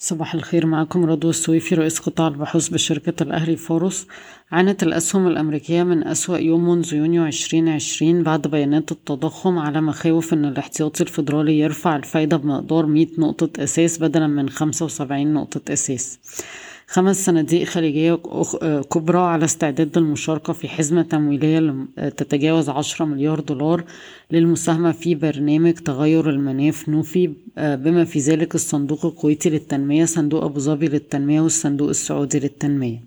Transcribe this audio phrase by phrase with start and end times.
[0.00, 4.06] صباح الخير معكم رضوى السويفي رئيس قطاع البحوث بشركة الأهلي فاروس.
[4.52, 10.44] عانت الأسهم الأمريكية من أسوأ يوم منذ يونيو 2020 بعد بيانات التضخم على مخاوف أن
[10.44, 16.18] الاحتياطي الفيدرالي يرفع الفايدة بمقدار 100 نقطة أساس بدلا من 75 نقطة أساس.
[16.90, 18.14] خمس صناديق خليجية
[18.90, 23.84] كبرى على استعداد للمشاركة في حزمة تمويلية تتجاوز عشرة مليار دولار
[24.30, 30.86] للمساهمة في برنامج تغير المناخ نوفي بما في ذلك الصندوق الكويتي للتنمية صندوق أبو ظبي
[30.86, 33.00] للتنمية والصندوق السعودي للتنمية.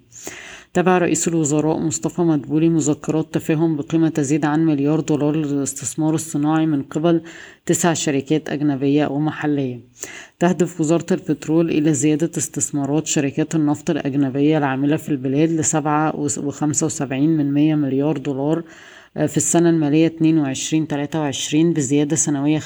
[0.73, 6.83] تابع رئيس الوزراء مصطفى مدبولي مذكرات تفاهم بقيمة تزيد عن مليار دولار للاستثمار الصناعي من
[6.83, 7.21] قبل
[7.65, 9.79] تسع شركات أجنبية ومحلية.
[10.39, 17.37] تهدف وزارة البترول إلى زيادة استثمارات شركات النفط الأجنبية العاملة في البلاد لسبعة وخمسة وسبعين
[17.37, 18.63] من مية مليار دولار
[19.15, 22.63] في السنة المالية 22-23 بزيادة سنوية 35%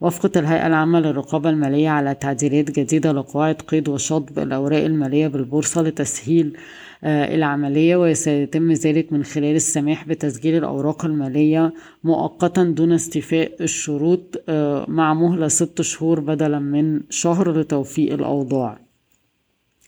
[0.00, 6.56] وافقت الهيئة العامة للرقابة المالية على تعديلات جديدة لقواعد قيد وشطب الأوراق المالية بالبورصة لتسهيل
[7.04, 14.44] العملية وسيتم ذلك من خلال السماح بتسجيل الأوراق المالية مؤقتا دون استيفاء الشروط
[14.88, 18.83] مع مهلة ست شهور بدلا من شهر لتوفيق الأوضاع.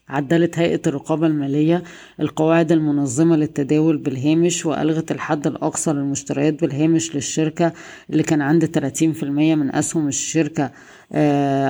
[0.08, 1.82] عدلت هيئة الرقابة المالية
[2.20, 7.72] القواعد المنظمة للتداول بالهامش وألغت الحد الأقصى للمشتريات بالهامش للشركة
[8.10, 10.70] اللي كان عند 30% من أسهم الشركة.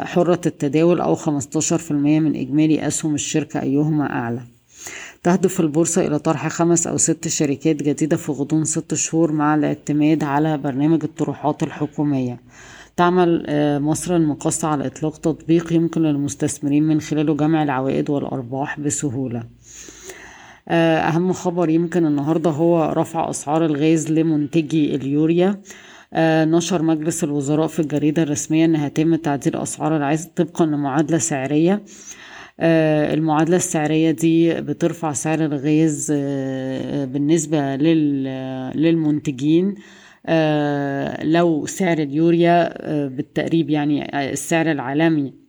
[0.04, 4.40] حرة التداول أو 15% من إجمالي أسهم الشركة أيهما أعلى.
[5.22, 10.24] تهدف البورصة إلى طرح خمس أو ست شركات جديدة في غضون ست شهور مع الاعتماد
[10.24, 12.40] على برنامج الطروحات الحكومية.
[12.96, 13.46] تعمل
[13.80, 19.42] مصر المقاصة على إطلاق تطبيق يمكن للمستثمرين من خلاله جمع العوائد والأرباح بسهولة.
[20.68, 25.60] أهم خبر يمكن النهاردة هو رفع أسعار الغاز لمنتجي اليوريا.
[26.44, 31.82] نشر مجلس الوزراء في الجريدة الرسمية أن هيتم تعديل أسعار الغاز طبقا لمعادلة سعرية.
[32.60, 36.12] المعادلة السعرية دي بترفع سعر الغاز
[37.12, 37.76] بالنسبة
[38.74, 39.74] للمنتجين.
[41.22, 42.74] لو سعر اليوريا
[43.08, 45.45] بالتقريب يعني السعر العالمي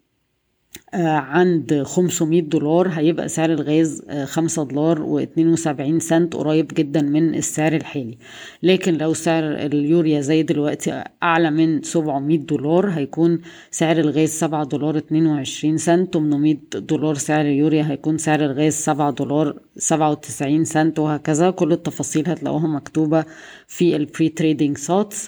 [1.06, 8.18] عند 500 دولار هيبقى سعر الغاز 5 دولار و72 سنت قريب جدا من السعر الحالي.
[8.64, 13.42] لكن لو سعر اليوريا زي دلوقتي أعلى من 700 دولار هيكون
[13.72, 16.14] سعر الغاز 7 دولار 22 سنت.
[16.14, 21.50] 800 دولار سعر اليوريا هيكون سعر الغاز 7 دولار 97 سنت وهكذا.
[21.50, 23.26] كل التفاصيل هتلاقوها مكتوبة
[23.68, 25.28] في ال pre-trading thoughts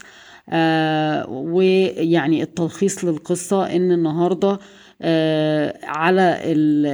[0.51, 4.59] آه ويعني التلخيص للقصة إن النهارده آه
[5.83, 6.39] على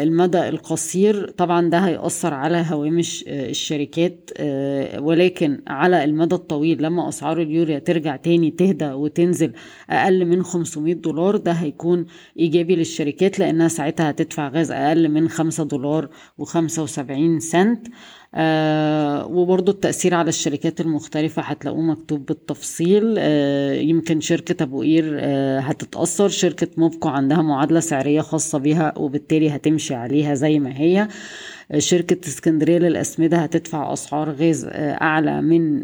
[0.03, 7.09] المدى القصير طبعا ده هيأثر على هوامش آه الشركات آه ولكن على المدى الطويل لما
[7.09, 9.53] أسعار اليوريا ترجع تاني تهدى وتنزل
[9.89, 12.05] أقل من 500 دولار ده هيكون
[12.39, 16.09] إيجابي للشركات لأنها ساعتها هتدفع غاز أقل من 5 دولار
[16.41, 17.87] و75 سنت.
[18.37, 23.15] آه وبرضو التأثير على الشركات المختلفة هتلاقوه مكتوب بالتفصيل.
[23.17, 26.27] آه يمكن شركة أبو قير آه هتتأثر.
[26.29, 31.07] شركة موبكو عندها معادلة سعرية خاصة بيها وبالتالي هتمشي عليها زي ما هي.
[31.77, 35.81] شركة اسكندرية للأسمدة هتدفع أسعار غاز أعلى من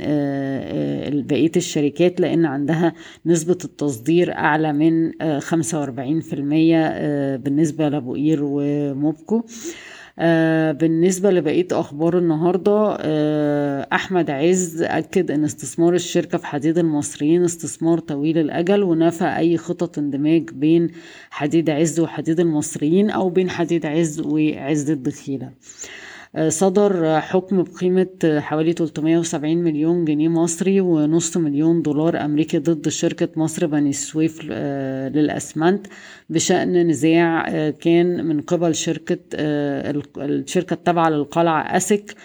[1.27, 2.93] بقية الشركات لأن عندها
[3.25, 9.35] نسبة التصدير أعلى من 45% بالنسبة لأبو قير وموبكو.
[9.37, 9.43] آه
[10.73, 17.99] بالنسبة لبقية أخبار النهاردة آه أحمد عز أكد أن استثمار الشركة في حديد المصريين استثمار
[17.99, 20.87] طويل الأجل ونفى أي خطط اندماج بين
[21.29, 25.51] حديد عز وحديد المصريين أو بين حديد عز وعز الدخيلة.
[26.47, 28.07] صدر حكم بقيمة
[28.39, 34.45] حوالي 370 مليون جنيه مصري ونص مليون دولار أمريكي ضد شركة مصر بني سويف
[35.15, 35.87] للأسمنت
[36.29, 39.19] بشأن نزاع كان من قبل شركة
[40.17, 42.15] الشركة التابعة للقلعة أسيك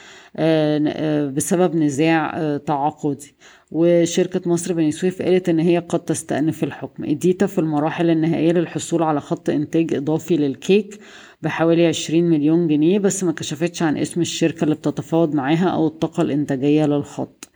[1.37, 3.35] بسبب نزاع تعاقدي.
[3.71, 7.05] وشركة مصر بني سويف قالت إن هي قد تستأنف الحكم.
[7.05, 10.99] إديتا في المراحل النهائية للحصول على خط إنتاج إضافي للكيك
[11.43, 16.23] بحوالي 20 مليون جنيه بس ما كشفتش عن اسم الشركة اللي بتتفاوض معاها أو الطاقة
[16.23, 17.49] الإنتاجية للخط.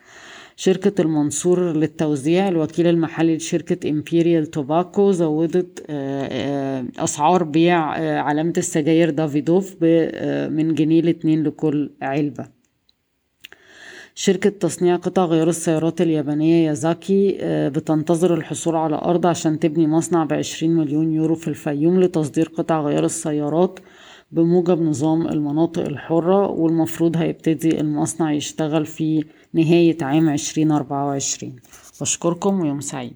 [0.56, 5.84] شركة المنصور للتوزيع الوكيل المحلي لشركة إمبيريال توباكو زودت
[6.98, 7.78] أسعار بيع
[8.22, 9.76] علامة السجاير دافيدوف
[10.50, 12.59] من جنيه لاتنين لكل علبة.
[14.14, 20.76] شركة تصنيع قطع غيار السيارات اليابانية يازاكي بتنتظر الحصول على أرض عشان تبني مصنع بعشرين
[20.76, 23.78] مليون يورو في الفيوم لتصدير قطع غيار السيارات
[24.32, 31.56] بموجب نظام المناطق الحرة والمفروض هيبتدي المصنع يشتغل في نهاية عام عشرين أربعة وعشرين.
[32.00, 33.12] بشكركم ويوم سعيد.